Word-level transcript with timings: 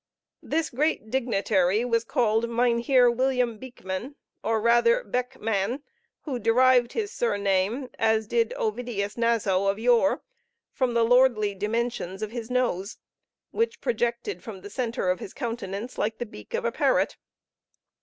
This 0.41 0.71
great 0.71 1.11
dignitary 1.11 1.85
was 1.85 2.03
called 2.03 2.49
Mynheer 2.49 3.07
William 3.11 3.59
Beekman, 3.59 4.15
or 4.43 4.59
rather 4.59 5.03
Beck 5.03 5.39
man, 5.39 5.83
who 6.21 6.39
derived 6.39 6.93
his 6.93 7.13
surname, 7.13 7.87
as 7.99 8.25
did 8.25 8.51
Ovidius 8.57 9.15
Naso 9.15 9.67
of 9.67 9.77
yore, 9.77 10.23
from 10.73 10.95
the 10.95 11.03
lordly 11.05 11.53
dimensions 11.53 12.23
of 12.23 12.31
his 12.31 12.49
nose, 12.49 12.97
which 13.51 13.79
projected 13.79 14.41
from 14.43 14.61
the 14.61 14.71
center 14.71 15.11
of 15.11 15.19
his 15.19 15.35
countenance 15.35 15.99
like 15.99 16.17
the 16.17 16.25
beak 16.25 16.55
of 16.55 16.65
a 16.65 16.71
parrot. 16.71 17.15